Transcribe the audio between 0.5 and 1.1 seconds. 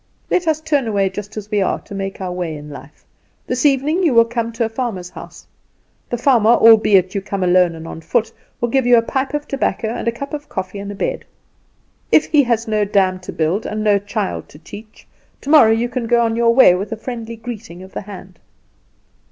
turn